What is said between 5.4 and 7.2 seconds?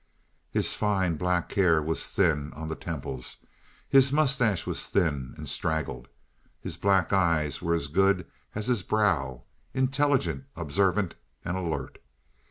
straggled. His black